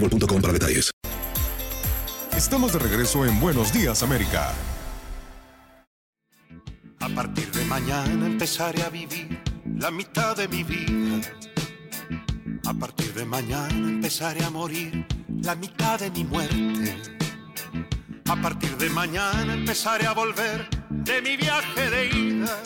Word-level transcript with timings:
boostmobile.com 0.00 0.40
para 0.40 0.52
detalles. 0.52 0.90
Estamos 2.36 2.72
de 2.72 2.78
regreso 2.78 3.24
en 3.24 3.40
Buenos 3.40 3.72
Días 3.72 4.02
América. 4.02 4.52
A 7.00 7.08
partir 7.08 7.50
de 7.52 7.64
mañana 7.64 8.26
empezaré 8.26 8.82
a 8.82 8.90
vivir 8.90 9.42
la 9.78 9.90
mitad 9.90 10.36
de 10.36 10.48
mi 10.48 10.62
vida. 10.64 11.20
A 12.66 12.74
partir 12.74 13.14
de 13.14 13.24
mañana 13.24 13.74
empezaré 13.74 14.44
a 14.44 14.50
morir 14.50 15.06
la 15.42 15.54
mitad 15.54 15.98
de 15.98 16.10
mi 16.10 16.24
muerte. 16.24 16.96
A 18.28 18.36
partir 18.36 18.76
de 18.76 18.90
mañana 18.90 19.54
empezaré 19.54 20.06
a 20.06 20.12
volver 20.12 20.68
de 20.90 21.22
mi 21.22 21.36
viaje 21.36 21.90
de 21.90 22.06
ida. 22.08 22.62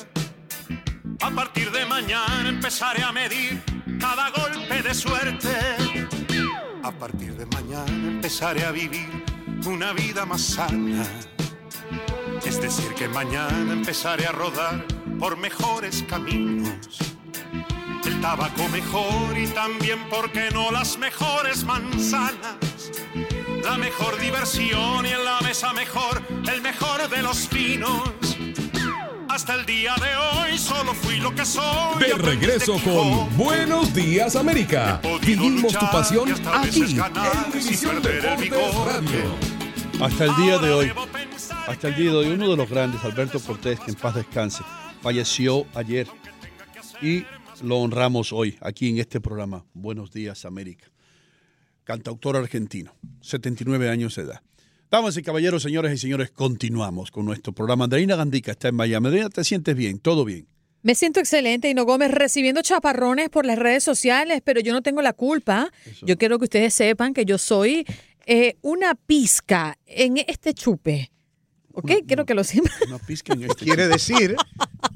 A 1.20 1.30
partir 1.30 1.70
de 1.70 1.84
mañana 1.86 2.48
empezaré 2.48 3.02
a 3.02 3.12
medir 3.12 3.62
cada 4.00 4.30
golpe 4.30 4.82
de 4.82 4.94
suerte. 4.94 6.19
A 6.82 6.92
partir 6.92 7.36
de 7.36 7.44
mañana 7.46 8.08
empezaré 8.08 8.64
a 8.64 8.70
vivir 8.70 9.24
una 9.66 9.92
vida 9.92 10.24
más 10.24 10.40
sana. 10.40 11.04
Es 12.44 12.60
decir, 12.60 12.94
que 12.94 13.06
mañana 13.08 13.72
empezaré 13.72 14.26
a 14.26 14.32
rodar 14.32 14.86
por 15.18 15.36
mejores 15.36 16.02
caminos. 16.08 16.70
El 18.04 18.20
tabaco 18.22 18.66
mejor 18.70 19.36
y 19.36 19.46
también, 19.48 20.08
¿por 20.08 20.32
qué 20.32 20.48
no?, 20.52 20.70
las 20.70 20.96
mejores 20.96 21.64
manzanas. 21.64 22.90
La 23.62 23.76
mejor 23.76 24.18
diversión 24.18 25.04
y 25.04 25.10
en 25.10 25.24
la 25.24 25.40
mesa 25.42 25.74
mejor, 25.74 26.22
el 26.50 26.62
mejor 26.62 27.08
de 27.10 27.22
los 27.22 27.48
vinos. 27.50 28.19
Hasta 29.32 29.54
el 29.54 29.64
día 29.64 29.94
de 29.94 30.16
hoy 30.16 30.58
solo 30.58 30.92
fui 30.92 31.18
lo 31.18 31.32
que 31.32 31.44
soy. 31.44 32.00
De 32.00 32.14
regreso 32.14 32.80
con 32.82 33.36
Buenos 33.36 33.94
Días 33.94 34.34
América. 34.34 35.00
Vivimos 35.24 35.72
tu 35.72 35.86
pasión 35.86 36.28
aquí 36.52 36.82
en 36.82 37.00
Univisión 37.46 38.02
Deportes 38.02 38.74
Radio. 38.84 40.04
Hasta 40.04 40.24
el 40.24 40.34
día 40.34 40.58
de 40.58 40.72
hoy, 40.72 40.92
hasta 41.68 41.88
el 41.88 41.94
día 41.94 42.10
de 42.10 42.16
hoy, 42.16 42.26
uno 42.30 42.48
de 42.48 42.56
los 42.56 42.68
grandes, 42.68 43.04
Alberto 43.04 43.38
Cortés, 43.38 43.78
que 43.78 43.92
en 43.92 43.96
paz 43.96 44.16
descanse, 44.16 44.64
falleció 45.00 45.64
ayer 45.74 46.08
y 47.00 47.24
lo 47.62 47.76
honramos 47.76 48.32
hoy 48.32 48.58
aquí 48.60 48.88
en 48.88 48.98
este 48.98 49.20
programa, 49.20 49.64
Buenos 49.74 50.10
Días 50.10 50.44
América. 50.44 50.86
Cantautor 51.84 52.36
argentino, 52.36 52.96
79 53.20 53.90
años 53.90 54.16
de 54.16 54.22
edad. 54.22 54.42
Damas 54.90 55.16
y 55.16 55.22
caballeros, 55.22 55.62
señores 55.62 55.92
y 55.94 55.98
señores, 55.98 56.32
continuamos 56.32 57.12
con 57.12 57.24
nuestro 57.24 57.52
programa. 57.52 57.84
Andreina 57.84 58.16
Gandica 58.16 58.50
está 58.50 58.66
en 58.66 58.74
Miami. 58.74 59.06
Andreina, 59.06 59.30
¿te 59.30 59.44
sientes 59.44 59.76
bien? 59.76 60.00
¿Todo 60.00 60.24
bien? 60.24 60.48
Me 60.82 60.96
siento 60.96 61.20
excelente, 61.20 61.70
Hino 61.70 61.84
Gómez, 61.84 62.10
recibiendo 62.10 62.60
chaparrones 62.62 63.28
por 63.28 63.46
las 63.46 63.56
redes 63.56 63.84
sociales, 63.84 64.42
pero 64.44 64.60
yo 64.60 64.72
no 64.72 64.82
tengo 64.82 65.00
la 65.00 65.12
culpa. 65.12 65.70
Yo 66.02 66.18
quiero 66.18 66.40
que 66.40 66.46
ustedes 66.46 66.74
sepan 66.74 67.14
que 67.14 67.24
yo 67.24 67.38
soy 67.38 67.86
eh, 68.26 68.56
una 68.62 68.96
pizca 68.96 69.78
en 69.86 70.16
este 70.26 70.54
chupe. 70.54 71.12
¿Ok? 71.72 71.92
quiero 72.04 72.26
que 72.26 72.34
lo 72.34 72.42
sepan. 72.42 72.72
Una 72.88 72.98
pizca 72.98 73.34
en 73.34 73.44
este. 73.44 73.64
Quiere 73.64 73.86
decir, 73.86 74.34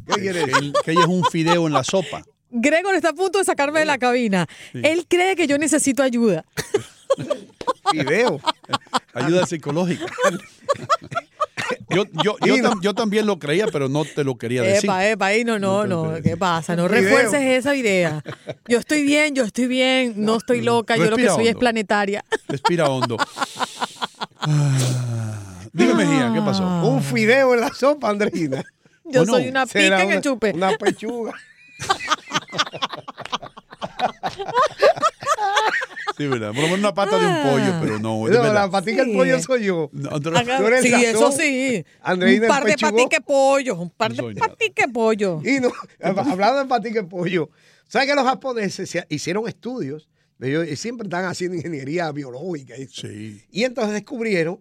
¿qué 0.08 0.14
quiere 0.20 0.44
Que, 0.44 0.72
que 0.84 0.90
ella 0.90 1.02
es 1.02 1.06
un 1.06 1.22
fideo 1.26 1.68
en 1.68 1.72
la 1.72 1.84
sopa. 1.84 2.24
Gregor 2.50 2.96
está 2.96 3.10
a 3.10 3.14
punto 3.14 3.38
de 3.38 3.44
sacarme 3.44 3.78
de 3.78 3.86
la 3.86 3.98
cabina. 3.98 4.48
Él 4.72 5.06
cree 5.06 5.36
que 5.36 5.46
yo 5.46 5.56
necesito 5.56 6.02
ayuda. 6.02 6.44
Fideo. 7.92 8.40
Ayuda 9.14 9.46
psicológica. 9.46 10.04
Yo, 11.88 12.04
yo, 12.24 12.36
yo, 12.44 12.56
tam- 12.56 12.80
yo 12.82 12.94
también 12.94 13.26
lo 13.26 13.38
creía, 13.38 13.66
pero 13.68 13.88
no 13.88 14.04
te 14.04 14.22
lo 14.24 14.36
quería 14.36 14.62
decir. 14.62 14.84
Epa, 14.90 15.06
epa, 15.06 15.26
ahí 15.26 15.44
no, 15.44 15.58
no, 15.58 15.86
no. 15.86 16.14
¿Qué 16.22 16.36
pasa? 16.36 16.74
No 16.76 16.88
refuerces 16.88 17.40
esa 17.40 17.74
idea. 17.76 18.22
Yo 18.68 18.78
estoy 18.78 19.02
bien, 19.04 19.34
yo 19.34 19.44
estoy 19.44 19.66
bien, 19.68 20.14
no 20.16 20.36
estoy 20.36 20.60
loca, 20.60 20.96
yo 20.96 21.04
lo 21.08 21.16
que 21.16 21.28
soy 21.28 21.48
es 21.48 21.54
planetaria. 21.56 22.24
Respira 22.48 22.88
hondo. 22.88 23.16
Ah, 24.40 24.78
Dime, 25.72 25.94
Mejía, 25.94 26.32
¿qué 26.34 26.40
pasó? 26.42 26.64
Un 26.64 27.02
fideo 27.02 27.54
en 27.54 27.60
la 27.60 27.72
sopa, 27.72 28.10
Andreina. 28.10 28.62
Yo 29.04 29.24
soy 29.24 29.48
una 29.48 29.64
pica 29.66 30.02
en 30.02 30.12
el 30.12 30.20
chupe. 30.20 30.50
Una 30.52 30.76
pechuga. 30.76 31.32
Sí, 36.16 36.26
¿verdad? 36.26 36.48
Por 36.48 36.56
lo 36.58 36.62
menos 36.62 36.78
una 36.78 36.94
pata 36.94 37.18
de 37.18 37.26
un 37.26 37.42
pollo, 37.50 37.78
pero 37.80 37.98
no. 37.98 38.18
No, 38.18 38.22
verdad. 38.24 38.54
la 38.54 38.70
patica 38.70 39.02
del 39.02 39.10
Sí. 39.12 39.16
pollo 39.16 39.40
soy 39.42 39.64
yo. 39.64 39.90
No, 39.92 40.10
Haga- 40.10 40.58
Tú 40.58 40.66
eres 40.66 40.82
sí, 40.82 40.90
sazón. 40.90 41.04
eso 41.04 41.32
sí. 41.32 41.84
Andreina 42.02 42.42
un 42.42 42.48
par 42.48 42.62
el 42.62 42.70
de 42.70 42.76
patique 42.78 43.20
pollo, 43.20 43.80
un 43.80 43.90
par 43.90 44.12
de 44.12 44.22
nada. 44.34 44.48
patique 44.48 44.88
pollo. 44.88 45.40
Y 45.44 45.60
no, 45.60 45.72
hablando 46.00 46.60
de 46.60 46.66
patica 46.66 47.02
de 47.02 47.08
pollo, 47.08 47.50
¿sabes 47.88 48.08
que 48.08 48.14
los 48.14 48.24
japoneses 48.24 48.88
se- 48.88 49.06
hicieron 49.08 49.48
estudios? 49.48 50.08
Ellos 50.40 50.78
siempre 50.78 51.06
están 51.06 51.24
haciendo 51.24 51.56
ingeniería 51.56 52.10
biológica. 52.12 52.76
y. 52.76 52.86
Sí. 52.88 53.42
Y 53.50 53.64
entonces 53.64 53.94
descubrieron 53.94 54.60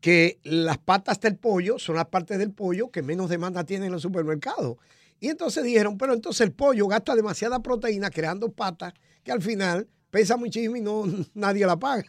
que 0.00 0.38
las 0.44 0.78
patas 0.78 1.20
del 1.20 1.36
pollo 1.36 1.78
son 1.78 1.96
las 1.96 2.06
partes 2.06 2.38
del 2.38 2.52
pollo 2.52 2.90
que 2.90 3.02
menos 3.02 3.28
demanda 3.28 3.64
tienen 3.64 3.86
en 3.86 3.92
los 3.92 4.02
supermercados. 4.02 4.76
Y 5.20 5.28
entonces 5.28 5.62
dijeron, 5.62 5.98
pero 5.98 6.14
entonces 6.14 6.40
el 6.40 6.52
pollo 6.52 6.86
gasta 6.86 7.14
demasiada 7.14 7.60
proteína 7.60 8.08
creando 8.08 8.50
patas 8.50 8.94
que 9.22 9.30
al 9.32 9.42
final 9.42 9.86
pesa 10.10 10.36
muchísimo 10.36 10.76
y 10.76 10.80
no 10.80 11.04
nadie 11.34 11.66
la 11.66 11.76
paga. 11.78 12.04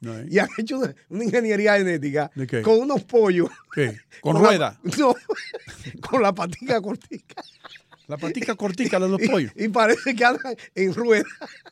No, 0.00 0.18
¿eh? 0.18 0.26
Y 0.30 0.38
han 0.38 0.48
hecho 0.58 0.78
una, 0.78 0.94
una 1.08 1.24
ingeniería 1.24 1.76
genética 1.78 2.30
¿De 2.34 2.60
con 2.62 2.78
unos 2.78 3.04
pollos. 3.04 3.48
¿Qué? 3.74 3.96
¿Con 4.20 4.34
la- 4.42 4.48
rueda? 4.48 4.80
no, 4.98 5.14
con 6.02 6.20
la 6.22 6.34
patica 6.34 6.80
cortica. 6.82 7.42
La 8.06 8.16
patica 8.18 8.54
cortica 8.54 8.98
de 9.00 9.08
los 9.08 9.20
pollos. 9.30 9.52
Y, 9.56 9.68
parece 9.68 10.14
que 10.14 10.24
andan 10.24 10.54
en 10.74 10.94
rueda. 10.94 11.24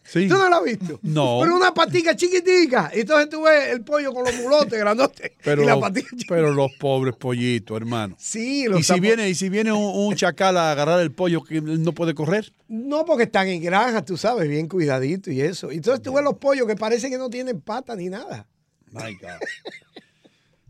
Sí. 0.02 0.28
¿Tú 0.28 0.34
no 0.34 0.48
lo 0.48 0.56
has 0.56 0.64
visto? 0.64 0.98
No. 1.02 1.40
Pero 1.42 1.56
una 1.56 1.74
patica 1.74 2.16
chiquitica. 2.16 2.90
Entonces 2.94 3.28
tú 3.28 3.42
ves 3.42 3.68
el 3.72 3.82
pollo 3.82 4.12
con 4.14 4.24
los 4.24 4.34
mulotes 4.36 4.78
grandotes. 4.78 5.32
Pero, 5.44 5.62
y 5.62 5.66
la 5.66 5.78
patica 5.78 6.08
chiquitica. 6.08 6.34
pero 6.34 6.52
los 6.52 6.72
pobres 6.78 7.14
pollitos, 7.16 7.76
hermano. 7.76 8.16
Sí, 8.18 8.62
Y 8.64 8.68
los 8.68 8.86
si 8.86 8.92
tapo- 8.94 9.00
viene, 9.02 9.28
y 9.28 9.34
si 9.34 9.48
viene 9.48 9.72
un, 9.72 10.06
un 10.06 10.14
chacal 10.16 10.56
a 10.56 10.72
agarrar 10.72 11.00
el 11.00 11.12
pollo 11.12 11.42
que 11.44 11.60
no 11.60 11.92
puede 11.92 12.14
correr. 12.14 12.52
No, 12.68 13.04
porque 13.04 13.24
están 13.24 13.48
en 13.48 13.62
granja, 13.62 14.02
tú 14.04 14.16
sabes, 14.16 14.48
bien 14.48 14.68
cuidadito 14.68 15.30
y 15.30 15.40
eso. 15.42 15.70
Entonces 15.70 16.02
tú 16.02 16.14
ves 16.14 16.24
los 16.24 16.38
pollos 16.38 16.66
que 16.66 16.76
parece 16.76 17.10
que 17.10 17.18
no 17.18 17.28
tienen 17.28 17.60
patas 17.60 17.96
ni 17.98 18.08
nada. 18.08 18.46
My 18.90 19.14
God. 19.14 19.38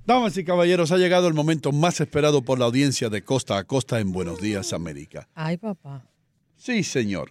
Damas 0.04 0.36
y 0.36 0.42
caballeros, 0.44 0.90
ha 0.90 0.96
llegado 0.96 1.28
el 1.28 1.34
momento 1.34 1.70
más 1.70 2.00
esperado 2.00 2.42
por 2.42 2.58
la 2.58 2.64
audiencia 2.64 3.08
de 3.08 3.22
costa 3.22 3.56
a 3.56 3.64
costa 3.64 4.00
en 4.00 4.10
Buenos 4.10 4.40
Días, 4.40 4.72
América. 4.72 5.28
Ay, 5.36 5.58
papá. 5.58 6.04
Sí, 6.56 6.82
señor. 6.82 7.30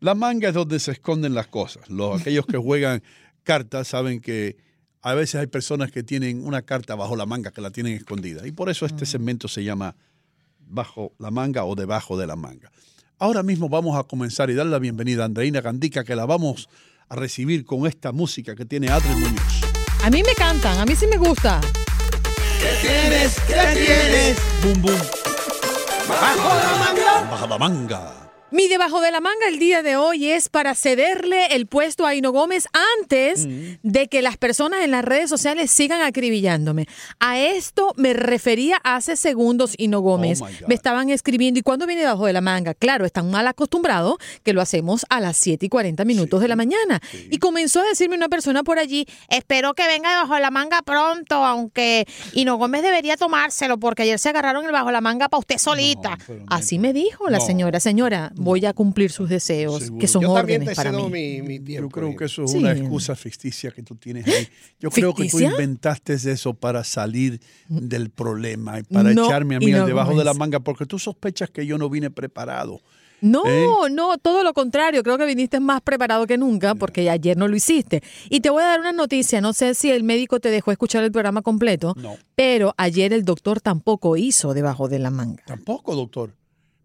La 0.00 0.14
manga 0.14 0.48
es 0.48 0.54
donde 0.54 0.80
se 0.80 0.92
esconden 0.92 1.34
las 1.34 1.48
cosas. 1.48 1.90
Los, 1.90 2.22
aquellos 2.22 2.46
que 2.46 2.56
juegan 2.56 3.02
cartas 3.42 3.88
saben 3.88 4.20
que 4.20 4.56
a 5.02 5.12
veces 5.12 5.42
hay 5.42 5.46
personas 5.46 5.90
que 5.90 6.02
tienen 6.02 6.46
una 6.46 6.62
carta 6.62 6.94
bajo 6.94 7.16
la 7.16 7.26
manga 7.26 7.50
que 7.50 7.60
la 7.60 7.70
tienen 7.70 7.92
escondida. 7.92 8.46
Y 8.46 8.52
por 8.52 8.70
eso 8.70 8.86
este 8.86 9.04
segmento 9.04 9.46
se 9.46 9.62
llama 9.62 9.94
bajo 10.58 11.12
la 11.18 11.30
manga 11.30 11.66
o 11.66 11.74
debajo 11.74 12.16
de 12.16 12.26
la 12.26 12.36
manga. 12.36 12.72
Ahora 13.18 13.42
mismo 13.42 13.68
vamos 13.68 13.98
a 13.98 14.04
comenzar 14.04 14.48
y 14.48 14.54
dar 14.54 14.66
la 14.66 14.78
bienvenida 14.78 15.22
a 15.22 15.26
Andreina 15.26 15.60
Gandica, 15.60 16.02
que 16.02 16.16
la 16.16 16.24
vamos 16.24 16.70
a 17.10 17.14
recibir 17.14 17.66
con 17.66 17.86
esta 17.86 18.12
música 18.12 18.56
que 18.56 18.64
tiene 18.64 18.88
Adri 18.88 19.14
Muñoz. 19.16 19.60
A 20.02 20.10
mí 20.10 20.22
me 20.22 20.34
cantan, 20.34 20.78
a 20.78 20.86
mí 20.86 20.96
sí 20.96 21.06
me 21.06 21.18
gusta. 21.18 21.60
¿Qué 22.60 22.78
tienes? 22.80 23.40
¿Qué 23.46 23.54
tienes? 23.74 24.38
Boom, 24.62 24.82
boom. 24.82 25.00
Bajo 26.08 26.54
la 26.54 26.76
manga. 26.84 27.30
Bajo 27.30 27.46
la 27.46 27.58
manga. 27.58 28.25
Mi 28.52 28.68
debajo 28.68 29.00
de 29.00 29.10
la 29.10 29.20
manga 29.20 29.48
el 29.48 29.58
día 29.58 29.82
de 29.82 29.96
hoy 29.96 30.30
es 30.30 30.48
para 30.48 30.76
cederle 30.76 31.46
el 31.46 31.66
puesto 31.66 32.06
a 32.06 32.14
Hino 32.14 32.30
Gómez 32.30 32.68
antes 33.00 33.44
Mm. 33.44 33.74
de 33.82 34.06
que 34.06 34.22
las 34.22 34.36
personas 34.36 34.84
en 34.84 34.92
las 34.92 35.04
redes 35.04 35.28
sociales 35.28 35.68
sigan 35.72 36.00
acribillándome. 36.00 36.86
A 37.18 37.40
esto 37.40 37.92
me 37.96 38.12
refería 38.12 38.76
hace 38.84 39.16
segundos, 39.16 39.74
Hino 39.78 39.98
Gómez. 40.00 40.40
Oh, 40.42 40.48
me 40.68 40.76
estaban 40.76 41.10
escribiendo, 41.10 41.58
¿y 41.58 41.62
cuándo 41.64 41.88
viene 41.88 42.02
debajo 42.02 42.24
de 42.26 42.32
la 42.32 42.40
manga? 42.40 42.74
Claro, 42.74 43.04
están 43.04 43.32
mal 43.32 43.48
acostumbrados 43.48 44.14
que 44.44 44.52
lo 44.52 44.60
hacemos 44.62 45.04
a 45.10 45.20
las 45.20 45.36
7 45.38 45.66
y 45.66 45.68
40 45.68 46.04
minutos 46.04 46.40
de 46.40 46.46
la 46.46 46.54
mañana. 46.54 47.00
Y 47.28 47.38
comenzó 47.38 47.80
a 47.80 47.84
decirme 47.84 48.14
una 48.16 48.28
persona 48.28 48.62
por 48.62 48.78
allí, 48.78 49.06
espero 49.28 49.74
que 49.74 49.86
venga 49.88 50.08
debajo 50.10 50.36
de 50.36 50.40
la 50.40 50.52
manga 50.52 50.82
pronto, 50.82 51.34
aunque 51.44 52.06
Hino 52.32 52.56
Gómez 52.58 52.82
debería 52.82 53.16
tomárselo 53.16 53.76
porque 53.78 54.02
ayer 54.02 54.20
se 54.20 54.28
agarraron 54.28 54.64
el 54.66 54.72
bajo 54.72 54.86
de 54.86 54.92
la 54.92 55.00
manga 55.00 55.28
para 55.28 55.40
usted 55.40 55.58
solita. 55.58 56.16
Así 56.46 56.78
me 56.78 56.92
dijo 56.92 57.28
la 57.28 57.38
No. 57.38 57.44
señora, 57.44 57.80
señora, 57.80 58.32
voy 58.36 58.64
a 58.66 58.72
cumplir 58.72 59.10
sus 59.10 59.28
deseos, 59.28 59.82
Seguro. 59.82 60.00
que 60.00 60.06
son 60.08 60.22
Yo 60.22 60.34
también 60.34 60.60
te 60.60 60.64
órdenes 60.70 60.76
para 60.76 60.90
cedo 60.90 61.08
mí. 61.08 61.40
mi, 61.40 61.42
mi 61.42 61.60
tiempo. 61.60 61.88
Yo 61.88 61.90
creo 61.90 62.16
que 62.16 62.24
eso 62.26 62.44
es 62.44 62.52
Sí. 62.52 62.58
una 62.58 62.72
excusa 62.72 63.14
ficticia 63.16 63.70
que 63.70 63.82
tú 63.82 63.94
tienes 63.96 64.26
ahí. 64.26 64.48
Yo 64.80 64.90
creo 64.90 65.14
que 65.14 65.28
tú 65.28 65.40
inventaste 65.40 66.14
eso 66.14 66.54
para 66.54 66.84
salir 66.84 67.40
del 67.68 68.10
problema 68.10 68.78
y 68.78 68.82
para 68.82 69.12
No, 69.14 69.26
echarme 69.26 69.56
a 69.56 69.58
mí 69.58 69.72
al 69.72 69.86
debajo 69.86 70.16
de 70.16 70.24
la 70.24 70.34
manga, 70.34 70.60
porque 70.60 70.86
tú 70.86 70.98
sospechas 70.98 71.50
que 71.50 71.66
yo 71.66 71.78
no 71.78 71.88
vine 71.90 72.10
preparado. 72.10 72.80
No, 73.22 73.42
¿Eh? 73.46 73.66
no, 73.90 74.18
todo 74.18 74.44
lo 74.44 74.52
contrario. 74.52 75.02
Creo 75.02 75.16
que 75.16 75.24
viniste 75.24 75.58
más 75.58 75.80
preparado 75.80 76.26
que 76.26 76.36
nunca 76.36 76.74
porque 76.74 77.08
ayer 77.08 77.34
no 77.34 77.48
lo 77.48 77.56
hiciste. 77.56 78.02
Y 78.28 78.40
te 78.40 78.50
voy 78.50 78.62
a 78.62 78.66
dar 78.66 78.80
una 78.80 78.92
noticia. 78.92 79.40
No 79.40 79.54
sé 79.54 79.74
si 79.74 79.90
el 79.90 80.04
médico 80.04 80.38
te 80.38 80.50
dejó 80.50 80.70
escuchar 80.70 81.02
el 81.02 81.10
programa 81.10 81.40
completo, 81.40 81.94
No. 81.96 82.14
pero 82.34 82.74
ayer 82.76 83.14
el 83.14 83.24
doctor 83.24 83.62
tampoco 83.62 84.18
hizo 84.18 84.52
debajo 84.52 84.88
de 84.88 84.98
la 84.98 85.10
manga. 85.10 85.42
Tampoco, 85.46 85.96
doctor. 85.96 86.34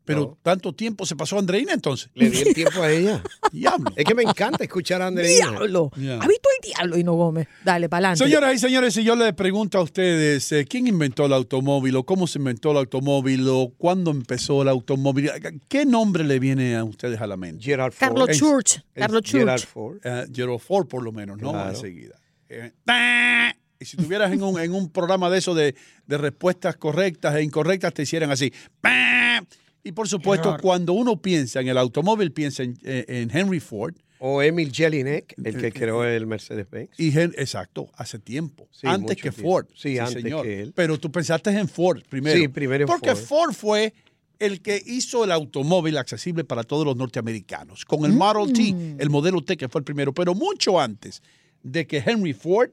Pero 0.03 0.37
tanto 0.41 0.73
tiempo 0.73 1.05
se 1.05 1.15
pasó 1.15 1.37
Andreina 1.37 1.73
entonces. 1.73 2.09
Le 2.15 2.29
di 2.29 2.39
el 2.39 2.53
tiempo 2.53 2.81
a 2.81 2.91
ella. 2.91 3.23
Diablo. 3.51 3.91
Es 3.95 4.03
que 4.03 4.15
me 4.15 4.23
encanta 4.23 4.63
escuchar 4.63 5.01
a 5.01 5.07
Andreina. 5.07 5.51
¡Diablo! 5.51 5.91
Ya. 5.95 6.15
¿Ha 6.19 6.27
visto 6.27 6.49
el 6.59 6.69
diablo, 6.69 6.97
Hino 6.97 7.13
Gómez? 7.13 7.47
Dale, 7.63 7.87
para 7.87 8.09
adelante. 8.09 8.25
Señoras 8.25 8.55
y 8.55 8.59
señores, 8.59 8.93
si 8.93 9.03
yo 9.03 9.15
le 9.15 9.31
pregunto 9.33 9.77
a 9.77 9.81
ustedes 9.83 10.51
eh, 10.51 10.65
quién 10.67 10.87
inventó 10.87 11.25
el 11.27 11.33
automóvil 11.33 11.95
o 11.97 12.03
cómo 12.03 12.25
se 12.27 12.39
inventó 12.39 12.71
el 12.71 12.77
automóvil 12.77 13.47
o 13.47 13.71
cuándo 13.77 14.11
empezó 14.11 14.63
el 14.63 14.69
automóvil, 14.69 15.29
¿qué 15.69 15.85
nombre 15.85 16.23
le 16.23 16.39
viene 16.39 16.75
a 16.75 16.83
ustedes 16.83 17.21
a 17.21 17.27
la 17.27 17.37
mente? 17.37 17.63
Gerard 17.63 17.91
Ford. 17.93 18.09
Carlos 18.09 18.29
Es- 18.29 18.39
Church. 18.39 18.75
es 18.77 18.83
Carlos 18.95 19.21
Gerard 19.25 19.59
Church. 19.59 19.69
Ford. 19.71 19.97
Gerald 20.33 20.59
Ford, 20.59 20.87
por 20.87 21.03
lo 21.03 21.11
menos, 21.11 21.37
¿no? 21.39 21.51
Claro. 21.51 21.69
Enseguida. 21.69 22.15
Eh, 22.49 22.71
¡tá! 22.83 23.55
y 23.79 23.85
si 23.85 23.97
estuvieras 23.97 24.31
en 24.31 24.43
un, 24.43 24.59
en 24.59 24.73
un 24.73 24.89
programa 24.91 25.29
de 25.29 25.37
eso 25.39 25.55
de, 25.55 25.73
de 26.05 26.17
respuestas 26.17 26.75
correctas 26.77 27.35
e 27.35 27.43
incorrectas, 27.43 27.93
te 27.93 28.01
hicieran 28.03 28.29
así. 28.31 28.51
¡pá! 28.81 29.43
Y 29.83 29.91
por 29.91 30.07
supuesto, 30.07 30.57
cuando 30.61 30.93
uno 30.93 31.21
piensa 31.21 31.59
en 31.61 31.67
el 31.67 31.77
automóvil, 31.77 32.31
piensa 32.31 32.63
en, 32.63 32.77
eh, 32.83 33.05
en 33.07 33.35
Henry 33.35 33.59
Ford. 33.59 33.95
O 34.23 34.39
Emil 34.43 34.71
Jelinek, 34.71 35.33
el 35.43 35.57
que 35.59 35.71
creó 35.71 36.03
el 36.03 36.27
Mercedes-Benz. 36.27 36.91
Y 36.99 37.17
exacto, 37.17 37.89
hace 37.95 38.19
tiempo. 38.19 38.67
Sí, 38.69 38.85
antes 38.85 39.15
que 39.15 39.31
tiempo. 39.31 39.41
Ford. 39.41 39.65
Sí, 39.75 39.97
antes 39.97 40.23
que 40.23 40.61
él. 40.61 40.73
Pero 40.75 40.99
tú 40.99 41.11
pensaste 41.11 41.49
en 41.49 41.67
Ford 41.67 42.03
primero. 42.07 42.39
Sí, 42.39 42.47
primero 42.47 42.83
en 42.83 42.87
Porque 42.87 43.15
Ford. 43.15 43.53
Ford 43.53 43.53
fue 43.53 43.93
el 44.37 44.61
que 44.61 44.79
hizo 44.85 45.23
el 45.23 45.31
automóvil 45.31 45.97
accesible 45.97 46.43
para 46.43 46.63
todos 46.63 46.85
los 46.85 46.95
norteamericanos. 46.95 47.83
Con 47.83 48.05
el 48.05 48.13
Model 48.13 48.53
T, 48.53 48.95
el 48.99 49.09
modelo 49.09 49.43
T 49.43 49.57
que 49.57 49.69
fue 49.69 49.79
el 49.79 49.85
primero. 49.85 50.13
Pero 50.13 50.35
mucho 50.35 50.79
antes 50.79 51.23
de 51.63 51.87
que 51.87 52.03
Henry 52.05 52.33
Ford, 52.33 52.69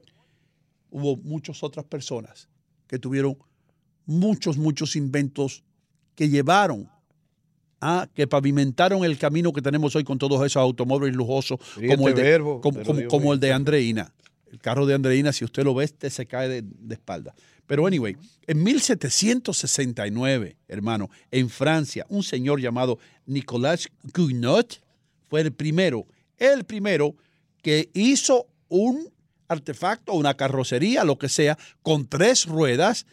hubo 0.91 1.17
muchas 1.17 1.63
otras 1.63 1.85
personas 1.85 2.47
que 2.85 2.99
tuvieron 2.99 3.37
muchos, 4.05 4.57
muchos 4.57 4.95
inventos 4.95 5.63
que 6.13 6.29
llevaron 6.29 6.89
a 7.81 8.07
que 8.13 8.27
pavimentaron 8.27 9.03
el 9.03 9.17
camino 9.17 9.53
que 9.53 9.61
tenemos 9.61 9.95
hoy 9.95 10.03
con 10.03 10.17
todos 10.17 10.45
esos 10.45 10.57
automóviles 10.61 11.15
lujosos 11.15 11.59
Fíjate, 11.61 11.95
como 11.95 12.07
el 12.09 12.15
de, 12.15 12.21
verbo, 12.21 12.61
como, 12.61 12.83
como- 12.83 13.07
como 13.07 13.33
el 13.33 13.39
de 13.39 13.53
Andreina. 13.53 14.11
El 14.51 14.59
carro 14.59 14.85
de 14.85 14.95
Andreina, 14.95 15.31
si 15.31 15.45
usted 15.45 15.63
lo 15.63 15.73
ve, 15.75 15.85
este 15.85 16.09
se 16.09 16.25
cae 16.25 16.49
de, 16.49 16.61
de 16.63 16.95
espalda. 16.95 17.35
Pero 17.67 17.85
anyway, 17.85 18.17
en 18.47 18.63
1769, 18.63 20.57
hermano, 20.67 21.09
en 21.31 21.49
Francia, 21.49 22.05
un 22.09 22.23
señor 22.23 22.59
llamado 22.59 22.97
Nicolas 23.25 23.87
Guignot 24.13 24.81
fue 25.29 25.41
el 25.41 25.51
primero, 25.53 26.07
el 26.37 26.63
primero 26.63 27.15
que 27.61 27.89
hizo 27.93 28.47
un 28.69 29.09
artefacto, 29.47 30.13
una 30.13 30.35
carrocería, 30.35 31.03
lo 31.03 31.17
que 31.19 31.29
sea, 31.29 31.57
con 31.83 32.07
tres 32.07 32.45
ruedas 32.45 33.05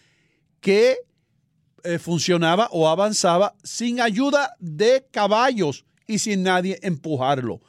que 0.61 0.97
eh, 1.84 1.99
funcionaba 1.99 2.69
o 2.73 2.88
avanzaba 2.88 3.55
sin 3.62 4.00
ayuda 4.00 4.56
de 4.58 5.06
caballos 5.11 5.84
y 6.06 6.19
sin 6.19 6.43
nadie 6.43 6.78
empujarlo. 6.82 7.61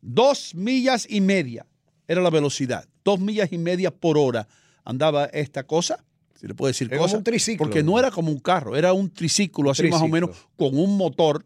Dos 0.00 0.54
millas 0.54 1.06
y 1.08 1.20
media 1.20 1.66
era 2.06 2.20
la 2.20 2.30
velocidad. 2.30 2.86
Dos 3.04 3.20
millas 3.20 3.52
y 3.52 3.58
media 3.58 3.90
por 3.90 4.18
hora 4.18 4.46
andaba 4.84 5.24
esta 5.26 5.64
cosa. 5.66 6.04
Si 6.38 6.46
le 6.46 6.54
puedo 6.54 6.68
decir 6.68 6.88
como 6.90 7.02
cosa. 7.02 7.16
un 7.16 7.24
triciclo. 7.24 7.64
Porque 7.64 7.82
no 7.82 7.98
era 7.98 8.10
como 8.10 8.30
un 8.30 8.38
carro, 8.38 8.76
era 8.76 8.92
un 8.92 9.10
triciclo, 9.10 9.70
así 9.70 9.84
más 9.88 10.02
o 10.02 10.08
menos, 10.08 10.30
con 10.56 10.76
un 10.76 10.96
motor 10.96 11.44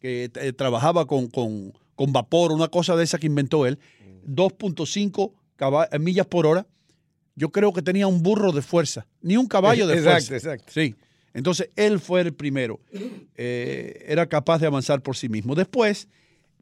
que 0.00 0.30
eh, 0.34 0.52
trabajaba 0.52 1.06
con, 1.06 1.28
con- 1.28 1.72
con 1.96 2.12
vapor, 2.12 2.52
una 2.52 2.68
cosa 2.68 2.94
de 2.96 3.02
esa 3.04 3.18
que 3.18 3.26
inventó 3.26 3.66
él. 3.66 3.78
2.5 4.26 5.32
caba- 5.56 5.88
eh, 5.90 5.98
millas 5.98 6.26
por 6.26 6.46
hora. 6.46 6.66
Yo 7.34 7.50
creo 7.50 7.72
que 7.72 7.82
tenía 7.82 8.06
un 8.06 8.22
burro 8.22 8.52
de 8.52 8.62
fuerza, 8.62 9.06
ni 9.20 9.36
un 9.36 9.46
caballo 9.46 9.86
de 9.86 9.94
Exacto, 9.94 10.26
fuerza. 10.28 10.36
exacto. 10.52 10.72
Sí. 10.72 10.94
Entonces, 11.38 11.70
él 11.76 12.00
fue 12.00 12.20
el 12.22 12.34
primero. 12.34 12.80
Eh, 13.36 14.04
era 14.08 14.26
capaz 14.28 14.58
de 14.58 14.66
avanzar 14.66 15.00
por 15.02 15.16
sí 15.16 15.28
mismo. 15.28 15.54
Después 15.54 16.08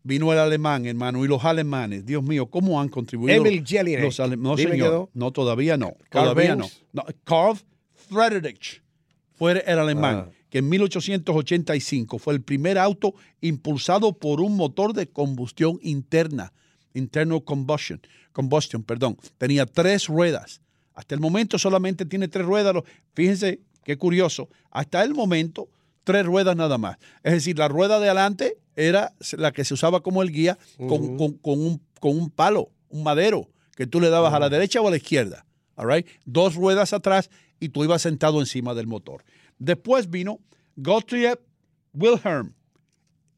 vino 0.02 0.32
el 0.32 0.38
alemán, 0.38 0.86
hermano, 0.86 1.24
y 1.24 1.28
los 1.28 1.44
alemanes. 1.44 2.06
Dios 2.06 2.22
mío, 2.22 2.46
¿cómo 2.46 2.80
han 2.80 2.88
contribuido? 2.88 3.36
Emil 3.44 3.64
Jelinek. 3.66 4.04
los 4.04 4.18
No, 4.38 4.56
señor. 4.56 5.10
no. 5.14 5.32
Todavía 5.32 5.76
no. 5.76 5.94
Karl 6.10 6.24
Todavía 6.30 6.54
no. 6.56 6.66
no. 6.92 7.04
Karl 7.24 7.58
Friedrich 7.94 8.82
fue 9.34 9.64
el 9.66 9.78
alemán, 9.78 10.26
Ah. 10.28 10.30
que 10.48 10.58
en 10.58 10.68
1885 10.68 12.18
fue 12.18 12.34
el 12.34 12.42
primer 12.42 12.78
auto 12.78 13.14
impulsado 13.40 14.12
por 14.18 14.40
un 14.40 14.56
motor 14.56 14.92
de 14.92 15.08
combustión 15.08 15.78
interna, 15.82 16.52
internal 16.94 17.42
combustion, 17.42 18.00
combustion, 18.32 18.82
perdón. 18.82 19.16
Tenía 19.38 19.66
tres 19.66 20.06
ruedas. 20.06 20.60
Hasta 20.94 21.14
el 21.14 21.20
momento 21.20 21.58
solamente 21.58 22.06
tiene 22.06 22.28
tres 22.28 22.46
ruedas. 22.46 22.74
Fíjense 23.12 23.60
qué 23.86 23.96
curioso. 23.96 24.48
Hasta 24.72 25.04
el 25.04 25.14
momento, 25.14 25.68
tres 26.02 26.26
ruedas 26.26 26.56
nada 26.56 26.76
más. 26.76 26.96
Es 27.22 27.32
decir, 27.34 27.56
la 27.56 27.68
rueda 27.68 28.00
de 28.00 28.06
adelante 28.06 28.58
era 28.74 29.12
la 29.38 29.52
que 29.52 29.64
se 29.64 29.74
usaba 29.74 30.02
como 30.02 30.22
el 30.22 30.32
guía 30.32 30.58
con, 30.76 31.16
con- 31.16 31.34
con 31.38 31.60
un, 31.60 31.80
con 32.00 32.18
un 32.18 32.28
palo, 32.30 32.70
un 32.88 33.04
madero, 33.04 33.48
que 33.76 33.86
tú 33.86 34.00
le 34.00 34.10
dabas 34.10 34.34
a 34.34 34.40
la 34.40 34.48
derecha 34.48 34.80
o 34.80 34.88
a 34.88 34.90
la 34.90 34.96
izquierda. 34.96 35.46
All 35.76 35.86
right? 35.88 36.06
Dos 36.24 36.56
ruedas 36.56 36.92
atrás 36.92 37.30
y 37.60 37.68
tú 37.68 37.84
ibas 37.84 38.02
sentado 38.02 38.40
encima 38.40 38.74
del 38.74 38.88
motor. 38.88 39.22
Después 39.58 40.10
vino 40.10 40.40
Gottlieb 40.74 41.38
Wilhelm 41.94 42.54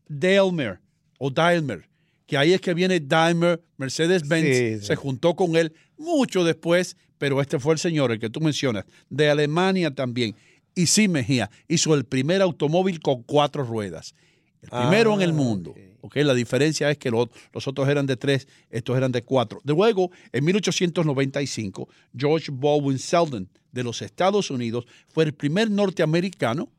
Daimler 0.08 0.80
o 1.18 1.30
Daimler, 1.30 1.88
que 2.26 2.38
ahí 2.38 2.54
es 2.54 2.60
que 2.62 2.72
viene 2.74 3.00
Daimler, 3.00 3.62
Mercedes-Benz, 3.76 4.56
Sí, 4.56 4.78
sí. 4.80 4.86
se 4.86 4.96
juntó 4.96 5.36
con 5.36 5.56
él 5.56 5.74
mucho 5.98 6.42
después, 6.44 6.96
pero 7.18 7.40
este 7.40 7.58
fue 7.58 7.72
el 7.74 7.78
señor, 7.78 8.12
el 8.12 8.18
que 8.18 8.30
tú 8.30 8.40
mencionas, 8.40 8.84
de 9.10 9.28
Alemania 9.30 9.94
también. 9.94 10.34
Y 10.74 10.86
sí, 10.86 11.08
Mejía 11.08 11.50
hizo 11.66 11.94
el 11.94 12.04
primer 12.04 12.40
automóvil 12.42 13.00
con 13.00 13.22
cuatro 13.24 13.64
ruedas. 13.64 14.14
El 14.62 14.70
primero 14.70 15.14
en 15.14 15.22
el 15.22 15.30
Ah, 15.30 15.34
mundo. 15.34 15.74
¿ok? 16.00 16.16
La 16.16 16.34
diferencia 16.34 16.90
es 16.90 16.98
que 16.98 17.10
los, 17.10 17.28
los 17.52 17.66
otros 17.68 17.88
eran 17.88 18.06
de 18.06 18.16
tres, 18.16 18.46
estos 18.70 18.96
eran 18.96 19.10
de 19.12 19.22
cuatro. 19.22 19.60
De 19.64 19.72
luego, 19.72 20.10
en 20.32 20.44
1895, 20.44 21.88
George 22.16 22.50
Bowen 22.52 22.98
Selden 22.98 23.48
de 23.72 23.84
los 23.84 24.02
Estados 24.02 24.50
Unidos 24.50 24.86
fue 25.08 25.24
el 25.24 25.34
primer 25.34 25.70
norteamericano 25.70 26.70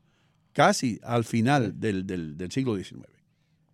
casi 0.52 0.98
al 1.02 1.24
final 1.24 1.78
del, 1.78 2.06
del- 2.06 2.36
del 2.36 2.50
siglo 2.50 2.76
XIX. 2.76 3.06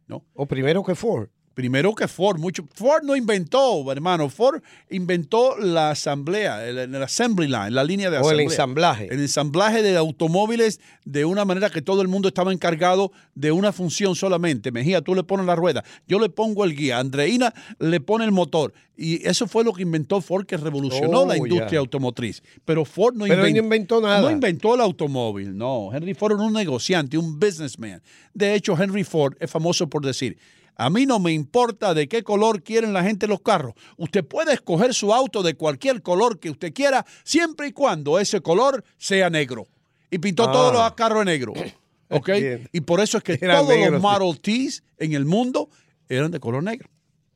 ¿no? 0.08 0.24
O 0.34 0.46
primero 0.46 0.82
que 0.84 0.94
Ford. 0.94 1.28
Primero 1.56 1.94
que 1.94 2.06
Ford, 2.06 2.38
mucho. 2.38 2.68
Ford 2.74 3.02
no 3.02 3.16
inventó, 3.16 3.90
hermano. 3.90 4.28
Ford 4.28 4.60
inventó 4.90 5.56
la 5.56 5.88
asamblea, 5.90 6.68
el, 6.68 6.76
el 6.76 7.02
assembly 7.02 7.46
line, 7.46 7.70
la 7.70 7.82
línea 7.82 8.10
de 8.10 8.18
O 8.18 8.20
el 8.20 8.24
asamblea. 8.26 8.44
ensamblaje. 8.44 9.08
El 9.10 9.20
ensamblaje 9.20 9.82
de 9.82 9.96
automóviles 9.96 10.80
de 11.06 11.24
una 11.24 11.46
manera 11.46 11.70
que 11.70 11.80
todo 11.80 12.02
el 12.02 12.08
mundo 12.08 12.28
estaba 12.28 12.52
encargado 12.52 13.10
de 13.34 13.52
una 13.52 13.72
función 13.72 14.14
solamente. 14.14 14.70
Mejía, 14.70 15.00
tú 15.00 15.14
le 15.14 15.22
pones 15.22 15.46
la 15.46 15.56
rueda, 15.56 15.82
yo 16.06 16.18
le 16.18 16.28
pongo 16.28 16.62
el 16.62 16.76
guía, 16.76 16.98
Andreina 16.98 17.54
le 17.78 18.00
pone 18.00 18.26
el 18.26 18.32
motor. 18.32 18.74
Y 18.94 19.26
eso 19.26 19.46
fue 19.46 19.64
lo 19.64 19.72
que 19.72 19.80
inventó 19.80 20.20
Ford, 20.20 20.44
que 20.44 20.58
revolucionó 20.58 21.20
Oh, 21.22 21.26
la 21.26 21.38
industria 21.38 21.70
ya. 21.72 21.78
automotriz. 21.78 22.42
Pero 22.66 22.84
Ford 22.84 23.14
no, 23.14 23.24
Pero 23.24 23.40
no 23.40 23.48
inventó 23.48 24.02
nada. 24.02 24.20
No 24.20 24.30
inventó 24.30 24.74
el 24.74 24.82
automóvil, 24.82 25.56
no. 25.56 25.88
Henry 25.94 26.12
Ford 26.12 26.32
era 26.34 26.42
un 26.42 26.52
negociante, 26.52 27.16
un 27.16 27.40
businessman. 27.40 28.02
De 28.34 28.54
hecho, 28.54 28.76
Henry 28.78 29.04
Ford 29.04 29.34
es 29.40 29.50
famoso 29.50 29.88
por 29.88 30.04
decir, 30.04 30.36
a 30.76 30.90
mí 30.90 31.06
no 31.06 31.18
me 31.18 31.32
importa 31.32 31.94
de 31.94 32.06
qué 32.08 32.22
color 32.22 32.62
quieren 32.62 32.92
la 32.92 33.02
gente 33.02 33.26
los 33.26 33.40
carros. 33.40 33.74
Usted 33.96 34.24
puede 34.24 34.52
escoger 34.52 34.92
su 34.94 35.12
auto 35.12 35.42
de 35.42 35.54
cualquier 35.54 36.02
color 36.02 36.38
que 36.38 36.50
usted 36.50 36.72
quiera, 36.72 37.04
siempre 37.24 37.68
y 37.68 37.72
cuando 37.72 38.18
ese 38.18 38.40
color 38.40 38.84
sea 38.98 39.30
negro. 39.30 39.66
Y 40.10 40.18
pintó 40.18 40.44
Ah. 40.48 40.52
todos 40.52 40.72
los 40.72 40.92
carros 40.92 41.24
negro. 41.24 41.52
¿Ok? 42.10 42.28
Bien. 42.28 42.68
Y 42.72 42.80
por 42.82 43.00
eso 43.00 43.18
es 43.18 43.24
que 43.24 43.36
todos 43.38 43.90
los. 43.90 44.00
Model 44.00 44.38
Ts 44.40 44.82
en 44.98 45.14
el 45.14 45.24
mundo 45.24 45.68
eran 46.08 46.30
de 46.30 46.38
color 46.38 46.62
negro. 46.62 46.88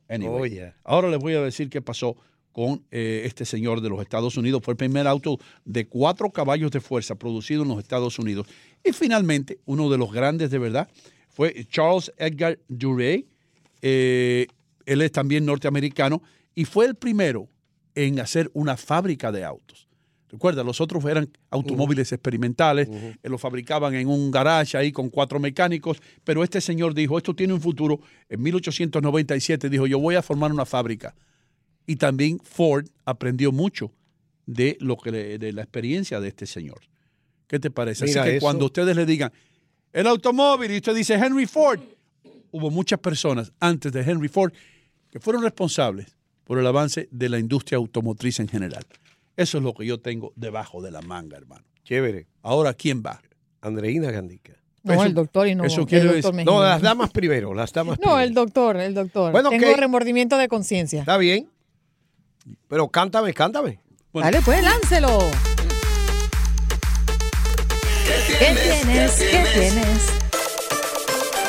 Anyway, 0.07 0.41
Oh, 0.41 0.45
yeah. 0.45 0.75
Ahora 0.83 1.09
les 1.09 1.19
voy 1.19 1.33
a 1.35 1.41
decir 1.41 1.69
qué 1.69 1.81
pasó 1.81 2.15
con 2.51 2.83
eh, 2.91 3.23
este 3.25 3.45
señor 3.45 3.79
de 3.81 3.89
los 3.89 4.01
Estados 4.01 4.35
Unidos. 4.37 4.61
Fue 4.63 4.73
el 4.73 4.77
primer 4.77 5.07
auto 5.07 5.39
de 5.65 5.87
cuatro 5.87 6.29
caballos 6.31 6.69
de 6.71 6.81
fuerza 6.81 7.15
producido 7.15 7.63
en 7.63 7.69
los 7.69 7.79
Estados 7.79 8.19
Unidos. 8.19 8.45
Y 8.83 8.91
finalmente, 8.91 9.59
uno 9.65 9.89
de 9.89 9.97
los 9.97 10.11
grandes 10.11 10.51
de 10.51 10.59
verdad 10.59 10.89
fue 11.31 11.65
Charles 11.69 12.11
Edgar 12.17 12.59
Duray. 12.67 13.25
Eh, 13.81 14.47
él 14.85 15.01
es 15.01 15.11
también 15.11 15.45
norteamericano 15.45 16.21
y 16.53 16.65
fue 16.65 16.85
el 16.85 16.95
primero 16.95 17.47
en 17.95 18.19
hacer 18.19 18.49
una 18.53 18.77
fábrica 18.77 19.31
de 19.31 19.43
autos. 19.43 19.87
Recuerda, 20.29 20.63
los 20.63 20.79
otros 20.79 21.03
eran 21.05 21.29
automóviles 21.49 22.09
experimentales, 22.13 22.87
eh, 22.89 23.17
los 23.23 23.41
fabricaban 23.41 23.93
en 23.95 24.07
un 24.07 24.31
garage 24.31 24.77
ahí 24.77 24.93
con 24.93 25.09
cuatro 25.09 25.41
mecánicos, 25.41 25.97
pero 26.23 26.41
este 26.43 26.61
señor 26.61 26.93
dijo, 26.93 27.17
esto 27.17 27.35
tiene 27.35 27.51
un 27.53 27.59
futuro. 27.59 27.99
En 28.29 28.41
1897 28.41 29.69
dijo, 29.69 29.87
yo 29.87 29.99
voy 29.99 30.15
a 30.15 30.21
formar 30.21 30.51
una 30.53 30.65
fábrica. 30.65 31.13
Y 31.85 31.97
también 31.97 32.39
Ford 32.39 32.87
aprendió 33.03 33.51
mucho 33.51 33.91
de, 34.45 34.77
lo 34.79 34.95
que 34.95 35.11
le- 35.11 35.37
de 35.37 35.51
la 35.51 35.63
experiencia 35.63 36.21
de 36.21 36.29
este 36.29 36.45
señor. 36.45 36.79
¿Qué 37.47 37.59
te 37.59 37.69
parece? 37.69 38.05
Mira 38.05 38.21
Así 38.21 38.29
que 38.31 38.37
eso. 38.37 38.43
cuando 38.45 38.65
ustedes 38.65 38.95
le 38.95 39.05
digan, 39.05 39.33
el 39.93 40.07
automóvil, 40.07 40.71
y 40.71 40.77
usted 40.77 40.95
dice 40.95 41.15
Henry 41.15 41.45
Ford, 41.45 41.79
hubo 42.51 42.69
muchas 42.69 42.99
personas 42.99 43.51
antes 43.59 43.91
de 43.91 44.01
Henry 44.01 44.27
Ford 44.27 44.51
que 45.09 45.19
fueron 45.19 45.43
responsables 45.43 46.15
por 46.43 46.57
el 46.59 46.67
avance 46.67 47.07
de 47.11 47.29
la 47.29 47.39
industria 47.39 47.77
automotriz 47.77 48.39
en 48.39 48.47
general. 48.47 48.85
Eso 49.37 49.57
es 49.57 49.63
lo 49.63 49.73
que 49.73 49.85
yo 49.85 49.99
tengo 49.99 50.33
debajo 50.35 50.81
de 50.81 50.91
la 50.91 51.01
manga, 51.01 51.37
hermano. 51.37 51.63
Chévere. 51.83 52.27
Ahora, 52.41 52.73
¿quién 52.73 53.01
va? 53.05 53.21
Andreina 53.61 54.11
Gandica. 54.11 54.53
No, 54.83 54.93
Eso- 54.93 55.03
el 55.03 55.13
doctor 55.13 55.47
y 55.47 55.55
no 55.55 55.63
eso 55.63 55.81
doctor 55.81 56.01
decir-. 56.01 56.45
No, 56.45 56.61
las 56.63 56.81
damas 56.81 57.11
primero, 57.11 57.53
las 57.53 57.71
damas 57.71 57.97
No, 57.99 58.03
primero. 58.03 58.19
el 58.19 58.33
doctor, 58.33 58.77
el 58.77 58.93
doctor. 58.93 59.31
Bueno, 59.31 59.49
Tengo 59.49 59.75
remordimiento 59.75 60.37
de 60.37 60.47
conciencia. 60.47 61.01
Está 61.01 61.17
bien. 61.17 61.47
Pero 62.67 62.87
cántame, 62.89 63.33
cántame. 63.33 63.79
Dale, 64.13 64.41
pues, 64.41 64.63
láncelo. 64.63 65.19
¿Qué 68.41 68.55
tienes? 68.55 69.11
¿Qué 69.19 69.45
tienes? 69.53 70.07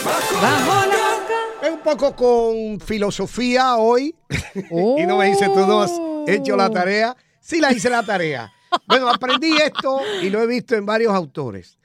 Bajo 0.04 0.42
la 0.42 1.66
Es 1.66 1.72
un 1.72 1.78
poco 1.78 2.14
con 2.14 2.80
filosofía 2.80 3.76
hoy. 3.76 4.14
y 4.99 5.06
no 5.06 5.16
me 5.16 5.30
dice, 5.30 5.46
tú 5.46 5.66
no 5.66 5.80
has 5.80 5.92
hecho 6.26 6.54
la 6.54 6.68
tarea. 6.68 7.16
Sí 7.40 7.61
la 7.62 7.72
hice 7.72 7.88
la 7.88 8.02
tarea. 8.02 8.52
Bueno, 8.87 9.08
aprendí 9.08 9.56
esto 9.56 10.02
y 10.20 10.28
lo 10.28 10.42
he 10.42 10.46
visto 10.46 10.75
en 10.75 10.84
varios 10.84 11.14
autores. 11.14 11.78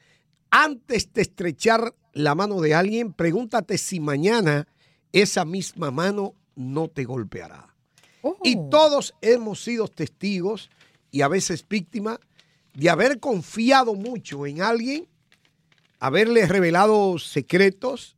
Antes 0.51 1.13
de 1.13 1.21
estrechar 1.21 1.95
la 2.11 2.35
mano 2.35 2.59
de 2.59 2.75
alguien, 2.75 3.13
pregúntate 3.13 3.77
si 3.77 4.01
mañana 4.01 4.67
esa 5.13 5.45
misma 5.45 5.89
mano 5.89 6.33
no 6.53 6.89
te 6.89 7.05
golpeará. 7.05 7.73
Y 8.43 8.57
todos 8.69 9.13
hemos 9.21 9.63
sido 9.63 9.87
testigos 9.87 10.69
y 11.11 11.21
a 11.21 11.29
veces 11.29 11.65
víctimas 11.65 12.19
de 12.77 12.91
haber 12.91 13.19
confiado 13.19 13.95
mucho 13.95 14.45
en 14.45 14.61
alguien, 14.61 15.07
haberle 15.99 16.45
revelado 16.45 17.17
secretos 17.17 18.15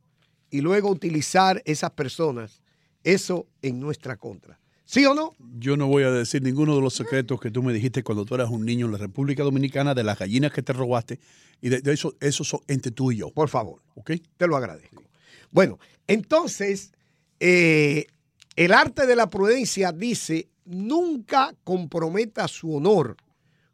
y 0.50 0.60
luego 0.60 0.90
utilizar 0.90 1.62
esas 1.64 1.92
personas, 1.92 2.60
eso 3.02 3.46
en 3.62 3.80
nuestra 3.80 4.18
contra. 4.18 4.60
¿Sí 4.84 5.06
o 5.06 5.14
no? 5.14 5.34
Yo 5.58 5.78
no 5.78 5.86
voy 5.86 6.02
a 6.02 6.10
decir 6.10 6.42
ninguno 6.42 6.74
de 6.74 6.82
los 6.82 6.92
secretos 6.92 7.40
que 7.40 7.50
tú 7.50 7.62
me 7.62 7.72
dijiste 7.72 8.02
cuando 8.02 8.26
tú 8.26 8.34
eras 8.34 8.50
un 8.50 8.66
niño 8.66 8.84
en 8.84 8.92
la 8.92 8.98
República 8.98 9.42
Dominicana, 9.42 9.94
de 9.94 10.04
las 10.04 10.18
gallinas 10.18 10.52
que 10.52 10.62
te 10.62 10.74
robaste, 10.74 11.20
y 11.62 11.70
de, 11.70 11.80
de 11.80 11.94
eso, 11.94 12.14
eso 12.20 12.44
son 12.44 12.60
entre 12.66 12.92
tú 12.92 13.12
y 13.12 13.16
yo. 13.16 13.30
Por 13.30 13.48
favor. 13.48 13.80
¿Ok? 13.94 14.10
Te 14.36 14.46
lo 14.46 14.58
agradezco. 14.58 15.02
Bueno, 15.50 15.78
entonces, 16.06 16.92
eh, 17.38 18.04
el 18.56 18.74
arte 18.74 19.06
de 19.06 19.16
la 19.16 19.30
prudencia 19.30 19.90
dice, 19.90 20.50
nunca 20.66 21.54
comprometa 21.64 22.46
su 22.46 22.74
honor 22.74 23.16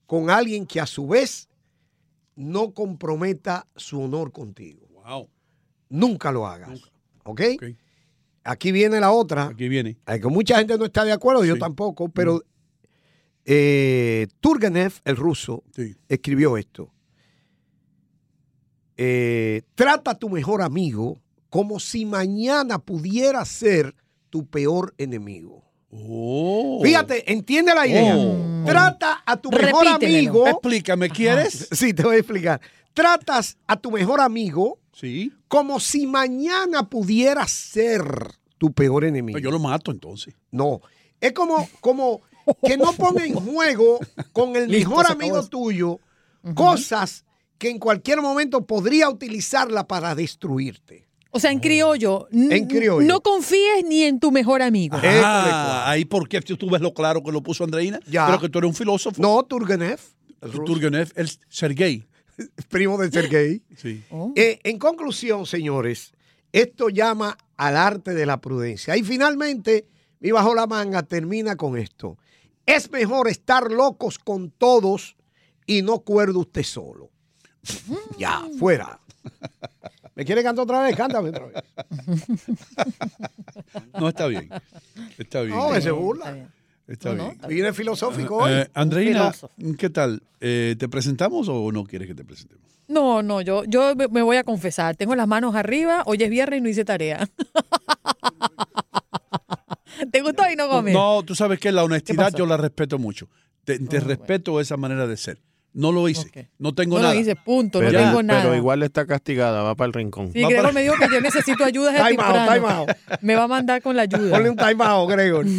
con 0.07 0.31
alguien 0.31 0.67
que 0.67 0.81
a 0.81 0.87
su 0.87 1.07
vez 1.07 1.49
no 2.35 2.73
comprometa 2.73 3.67
su 3.77 4.01
honor 4.01 4.33
contigo. 4.33 4.87
Wow. 5.05 5.29
Nunca 5.89 6.33
lo 6.33 6.47
hagas. 6.47 6.81
¿Ok? 7.25 7.41
Aquí 8.45 8.71
viene 8.73 9.01
la 9.01 9.11
otra. 9.11 9.47
Aquí 9.47 9.69
viene. 9.69 9.97
Que 10.07 10.29
mucha 10.29 10.59
gente 10.59 10.79
no 10.79 10.85
está 10.85 11.05
de 11.05 11.13
acuerdo, 11.13 11.45
yo 11.45 11.59
tampoco, 11.59 12.09
pero 12.09 12.43
eh, 13.45 14.27
Turgenev, 14.41 14.93
el 15.05 15.17
ruso, 15.17 15.65
Sí. 15.75 15.97
escribió 16.09 16.57
esto. 16.57 16.93
Eh, 18.97 19.63
trata 19.75 20.13
a 20.13 20.19
tu 20.19 20.29
mejor 20.31 20.63
amigo 20.63 21.21
como 21.51 21.79
si 21.81 22.07
mañana 22.07 22.79
pudiera 22.79 23.45
ser 23.45 23.95
tu 24.31 24.47
peor 24.47 24.95
enemigo. 24.99 25.65
Oh. 25.90 26.81
Fíjate, 26.83 27.31
entiende 27.33 27.75
la 27.75 27.87
idea. 27.87 28.16
Oh. 28.16 28.64
Trata 28.66 29.23
a 29.25 29.37
tu 29.37 29.50
mejor 29.50 29.85
Repítemelo. 29.87 29.95
amigo. 30.45 30.47
Explícame, 30.49 31.09
¿quieres? 31.11 31.69
Sí, 31.73 31.95
te 31.95 32.02
voy 32.02 32.16
a 32.16 32.19
explicar. 32.19 32.61
Tratas 32.93 33.57
a 33.66 33.76
tu 33.76 33.90
mejor 33.90 34.21
amigo 34.21 34.78
Sí. 34.93 35.33
como 35.49 35.78
si 35.81 36.07
mañana 36.07 36.88
pudiera 36.88 37.47
ser 37.47 38.02
tu 38.59 38.73
peor 38.73 39.05
enemigo. 39.05 39.35
Pues 39.35 39.45
yo 39.45 39.50
lo 39.50 39.59
mato 39.59 39.90
entonces. 39.90 40.35
No. 40.50 40.81
Es 41.21 41.33
como, 41.33 41.69
como 41.81 42.23
que 42.64 42.76
no 42.76 42.93
ponga 42.95 43.25
en 43.25 43.35
juego 43.35 43.99
con 44.33 44.57
el 44.57 44.66
Listo, 44.71 44.90
mejor 44.90 45.07
amigo 45.11 45.38
eso. 45.40 45.49
tuyo 45.49 46.00
cosas 46.55 47.25
que 47.59 47.71
en 47.71 47.78
cualquier 47.78 48.21
momento 48.23 48.66
podría 48.66 49.09
utilizarla 49.11 49.87
para 49.87 50.14
destruirte. 50.14 51.07
O 51.37 51.40
sea, 51.40 51.50
en 51.52 51.61
criollo. 51.61 52.28
n- 52.33 52.55
En 52.57 52.66
criollo. 52.66 53.07
No 53.07 53.21
confíes 53.21 53.85
ni 53.85 54.02
en 54.05 54.19
tu 54.21 54.31
mejor 54.33 54.62
amigo. 54.62 54.97
Ah, 55.02 55.85
ahí 55.90 56.05
porque 56.07 56.40
tú 56.40 56.71
ves 56.71 56.81
lo 56.81 56.95
claro 56.95 57.23
que 57.23 57.31
lo 57.31 57.43
puso 57.43 57.62
Andreina. 57.64 58.00
Ya. 58.09 58.26
Pero 58.26 58.40
que 58.40 58.49
tú 58.49 58.59
eres 58.59 58.69
un 58.71 58.75
filósofo. 58.75 59.21
No, 59.21 59.43
Turgenev, 59.45 60.00
Turgenev, 60.64 61.12
el 61.14 61.31
Sergei. 61.49 62.07
primo 62.69 62.97
de 62.99 63.11
Sergei. 63.11 63.62
Sí. 63.76 64.02
Oh. 64.11 64.33
Eh, 64.35 64.59
en 64.64 64.78
conclusión, 64.78 65.45
señores, 65.47 66.12
esto 66.52 66.88
llama 66.88 67.37
al 67.57 67.76
arte 67.76 68.14
de 68.14 68.25
la 68.26 68.40
prudencia. 68.40 68.97
Y 68.97 69.02
finalmente, 69.02 69.88
mi 70.21 70.31
bajo 70.31 70.55
la 70.55 70.66
manga 70.66 71.02
termina 71.02 71.57
con 71.57 71.76
esto. 71.76 72.16
Es 72.64 72.90
mejor 72.90 73.28
estar 73.28 73.71
locos 73.71 74.19
con 74.19 74.50
todos 74.50 75.16
y 75.66 75.83
no 75.83 75.99
cuerdo 76.00 76.40
usted 76.40 76.62
solo. 76.62 77.11
Ya, 78.19 78.43
fuera. 78.59 79.00
¿Me 80.16 80.25
quiere 80.25 80.42
cantar 80.42 80.64
otra 80.64 80.82
vez? 80.82 80.96
Cántame 80.96 81.28
otra 81.28 81.46
vez. 81.46 81.54
No, 83.99 84.08
está 84.08 84.26
bien. 84.26 84.49
Está 85.18 85.42
bien. 85.42 85.56
No, 85.56 85.73
que 85.73 85.80
se 85.80 85.90
burla. 85.90 86.49
Está 86.87 87.11
No, 87.11 87.14
no, 87.16 87.23
bien. 87.25 87.35
está 87.37 87.46
Viene 87.49 87.73
filosófico 87.73 88.37
hoy. 88.38 88.52
Eh, 88.52 88.68
Andreina. 88.75 89.32
¿qué 89.78 89.90
tal? 89.90 90.23
Eh, 90.40 90.76
¿Te 90.78 90.88
presentamos 90.88 91.49
o 91.49 91.70
no 91.73 91.85
quieres 91.85 92.08
que 92.08 92.14
te 92.14 92.25
presentemos? 92.25 92.64
No, 92.88 93.23
no, 93.23 93.40
yo, 93.40 93.64
yo 93.64 93.94
me- 93.96 94.23
voy 94.23 94.37
a 94.37 94.44
confesar. 94.44 94.96
Tengo 94.96 95.14
las 95.16 95.26
manos 95.26 95.54
arriba, 95.54 96.02
hoy 96.06 96.23
es 96.23 96.30
viernes 96.30 96.58
y 96.58 96.62
no 96.62 96.68
hice 96.68 96.85
tarea. 96.85 97.28
¿Te 100.12 100.20
gustó 100.23 100.49
y 100.50 100.56
no 100.56 100.68
comes? 100.68 100.94
No, 100.94 101.23
tú 101.25 101.35
sabes 101.35 101.58
que 101.58 101.73
la 101.73 101.85
honestidad 101.85 102.32
yo 102.35 102.46
la 102.46 102.56
respeto 102.56 102.99
mucho. 102.99 103.28
Te, 103.64 103.78
te 103.78 104.00
respeto 104.00 104.61
esa 104.61 104.76
manera 104.76 105.06
de 105.06 105.16
ser. 105.16 105.40
No 105.76 105.92
lo 105.92 106.09
hice. 106.09 106.49
No 106.59 106.75
tengo 106.75 106.97
No 106.97 107.02
nada. 107.02 107.12
lo 107.14 107.21
hice, 107.21 107.37
punto, 107.37 107.83
no 107.83 107.90
tengo 107.90 108.23
nada. 108.23 108.42
pero 108.45 108.56
igual 108.56 108.83
está 108.83 109.04
castigada, 109.06 109.62
va 109.62 109.75
para 109.75 109.88
el 109.88 109.92
rincón. 109.92 110.33
Sí, 110.33 110.40
Gregor 110.42 110.73
me 110.73 110.80
dijo 110.80 110.95
que 110.99 111.06
yo 111.12 111.21
necesito 111.21 111.64
ayuda 111.64 111.92
Time 111.92 112.23
out, 112.23 112.49
time 112.50 112.66
out. 112.66 112.90
Me 113.21 113.35
va 113.35 113.42
a 113.45 113.47
mandar 113.49 113.83
con 113.83 113.95
la 113.95 114.02
ayuda. 114.02 114.30
Ponle 114.30 114.49
un 114.49 114.56
time 114.56 114.83
out, 114.83 115.11
Gregor. 115.11 115.45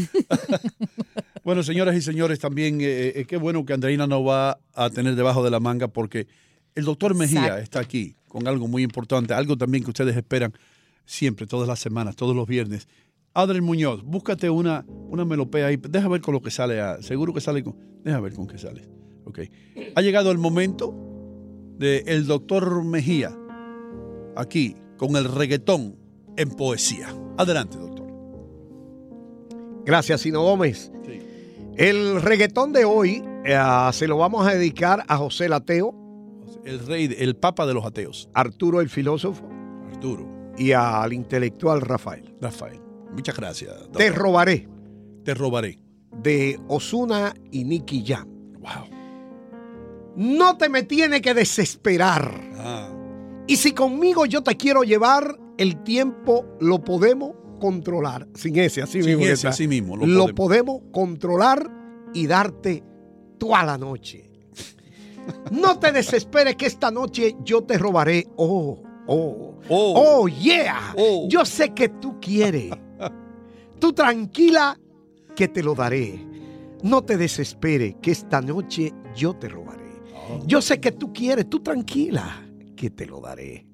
Bueno, 1.44 1.64
señoras 1.64 1.96
y 1.96 2.02
señores, 2.02 2.40
también 2.40 2.82
eh, 2.82 3.14
eh, 3.16 3.26
qué 3.26 3.38
bueno 3.38 3.64
que 3.64 3.72
Andreina 3.72 4.06
no 4.06 4.22
va 4.22 4.60
a 4.74 4.90
tener 4.90 5.16
debajo 5.16 5.46
de 5.46 5.50
la 5.50 5.62
manga 5.62 5.88
porque 5.88 6.28
el 6.76 6.84
doctor 6.84 7.16
Mejía 7.16 7.40
Exacto. 7.44 7.64
está 7.64 7.80
aquí 7.80 8.18
con 8.28 8.50
algo 8.50 8.68
muy 8.68 8.84
importante, 8.84 9.34
algo 9.34 9.56
también 9.56 9.82
que 9.82 9.92
ustedes 9.92 10.18
esperan 10.18 10.52
siempre, 11.06 11.48
todas 11.48 11.66
las 11.66 11.80
semanas, 11.80 12.18
todos 12.18 12.36
los 12.36 12.48
viernes. 12.48 12.90
Adriel 13.34 13.62
Muñoz, 13.62 14.04
búscate 14.04 14.50
una, 14.50 14.84
una 14.88 15.24
melopea 15.24 15.68
ahí, 15.68 15.78
deja 15.78 16.10
ver 16.10 16.20
con 16.20 16.34
lo 16.34 16.42
que 16.42 16.52
sale, 16.52 16.82
seguro 17.02 17.34
que 17.34 17.40
sale 17.40 17.64
con, 17.64 17.78
deja 18.04 18.20
ver 18.20 18.34
con 18.34 18.46
qué 18.46 18.58
sale. 18.58 18.97
Ok. 19.28 19.40
Ha 19.96 20.02
llegado 20.02 20.32
el 20.32 20.38
momento 20.38 20.94
de 21.78 22.04
el 22.08 22.26
doctor 22.28 22.84
Mejía 22.84 23.36
aquí 24.36 24.76
con 24.98 25.16
el 25.16 25.26
reggaetón 25.26 25.96
en 26.38 26.50
poesía. 26.50 27.08
Adelante, 27.38 27.78
doctor. 27.78 28.08
Gracias, 29.86 30.22
Sino 30.22 30.42
Gómez. 30.42 30.92
El 31.76 32.22
reggaetón 32.22 32.74
de 32.74 32.86
hoy 32.86 33.24
eh, 33.46 33.58
se 33.94 34.08
lo 34.08 34.18
vamos 34.18 34.48
a 34.48 34.54
dedicar 34.56 35.04
a 35.08 35.18
José 35.18 35.46
el 35.46 35.54
Ateo, 35.54 35.94
El 36.66 36.80
rey, 36.80 37.16
el 37.20 37.36
papa 37.36 37.68
de 37.68 37.74
los 37.76 37.86
ateos. 37.86 38.30
Arturo 38.34 38.82
el 38.82 38.90
filósofo 38.90 39.48
Arturo. 39.92 40.28
y 40.58 40.72
al 40.72 41.14
intelectual 41.14 41.82
Rafael. 41.82 42.34
Rafael. 42.42 42.80
Muchas 43.14 43.38
gracias. 43.38 43.78
doctor. 43.80 43.98
Te 43.98 44.10
robaré 44.12 44.68
Te 45.24 45.34
robaré. 45.36 45.78
de 46.24 46.60
Osuna 46.68 47.34
y 47.52 47.64
Nicky 47.64 48.04
Jam. 48.06 48.28
No 50.18 50.58
te 50.58 50.68
me 50.68 50.82
tiene 50.84 51.22
que 51.22 51.34
desesperar. 51.36 52.34
Ah. 52.58 52.90
Y 53.46 53.56
si 53.58 53.72
conmigo 53.72 54.26
yo 54.26 54.42
te 54.42 54.58
quiero 54.58 54.82
llevar, 54.84 55.38
el 55.60 55.84
tiempo 55.84 56.46
lo 56.60 56.84
podemos 56.84 57.34
controlar. 57.60 58.28
Sin 58.34 58.58
ese, 58.58 58.82
así 58.82 59.02
Sin 59.04 59.12
mismo. 59.12 59.24
ese, 59.24 59.34
está. 59.34 59.50
así 59.50 59.68
mismo, 59.68 59.96
lo 59.96 60.06
Lo, 60.08 60.34
podemos. 60.34 60.34
podemos 60.34 60.82
controlar 60.92 61.70
y 62.16 62.26
darte 62.28 62.84
toda 63.38 63.64
la 63.64 63.78
noche. 63.78 64.24
No 65.52 65.78
te 65.78 65.92
desesperes 65.92 66.56
que 66.56 66.66
esta 66.66 66.90
noche 66.90 67.36
yo 67.44 67.64
te 67.64 67.78
robaré. 67.78 68.28
Oh, 68.38 68.82
oh, 69.08 69.60
oh, 69.70 70.28
yeah. 70.28 70.96
Yo 71.28 71.46
sé 71.46 71.74
que 71.74 71.90
tú 71.90 72.20
quieres. 72.20 72.72
Tú 73.80 73.94
tranquila 73.94 74.80
que 75.36 75.48
te 75.50 75.62
lo 75.62 75.76
daré. 75.76 76.26
No 76.82 77.04
te 77.04 77.18
desesperes 77.18 77.96
que 78.02 78.12
esta 78.12 78.42
noche 78.42 78.92
yo 79.16 79.36
te 79.36 79.50
robaré. 79.50 79.77
Yo 80.46 80.62
sé 80.62 80.80
que 80.80 80.92
tú 80.92 81.14
quieres, 81.14 81.50
tú 81.50 81.60
tranquila 81.60 82.44
que 82.76 82.90
te 82.90 83.06
lo 83.06 83.20
daré. 83.20 83.66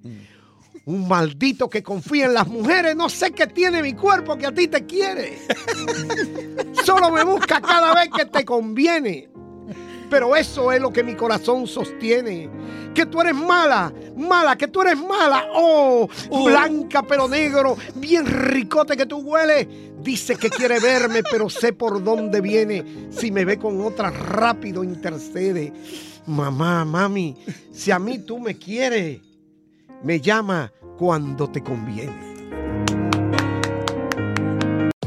Un 0.85 1.07
maldito 1.07 1.69
que 1.69 1.81
confía 1.81 2.25
en 2.25 2.33
las 2.33 2.47
mujeres, 2.47 2.95
no 2.95 3.09
sé 3.09 3.31
qué 3.31 3.47
tiene 3.47 3.81
mi 3.81 3.93
cuerpo 3.93 4.37
que 4.37 4.47
a 4.47 4.53
ti 4.53 4.67
te 4.67 4.85
quiere. 4.85 5.37
Solo 6.83 7.11
me 7.11 7.23
busca 7.23 7.61
cada 7.61 7.93
vez 7.93 8.09
que 8.15 8.25
te 8.25 8.43
conviene. 8.43 9.29
Pero 10.09 10.35
eso 10.35 10.71
es 10.71 10.81
lo 10.81 10.91
que 10.91 11.03
mi 11.03 11.15
corazón 11.15 11.65
sostiene. 11.67 12.49
Que 12.93 13.05
tú 13.05 13.21
eres 13.21 13.33
mala, 13.33 13.91
mala, 14.15 14.55
que 14.55 14.67
tú 14.67 14.81
eres 14.81 14.97
mala. 14.97 15.45
Oh, 15.55 16.07
blanca 16.45 17.01
pero 17.01 17.27
negro, 17.27 17.77
bien 17.95 18.25
ricote 18.25 18.95
que 18.95 19.05
tú 19.05 19.19
hueles. 19.19 19.67
Dice 20.01 20.35
que 20.35 20.49
quiere 20.49 20.79
verme, 20.79 21.23
pero 21.31 21.49
sé 21.49 21.73
por 21.73 22.03
dónde 22.03 22.41
viene. 22.41 23.07
Si 23.09 23.31
me 23.31 23.45
ve 23.45 23.57
con 23.57 23.81
otra, 23.81 24.11
rápido 24.11 24.83
intercede. 24.83 25.73
Mamá, 26.25 26.85
mami, 26.85 27.35
si 27.71 27.91
a 27.91 27.99
mí 27.99 28.19
tú 28.19 28.39
me 28.39 28.57
quieres, 28.57 29.19
me 30.03 30.19
llama 30.19 30.71
cuando 30.97 31.49
te 31.49 31.61
conviene. 31.61 32.32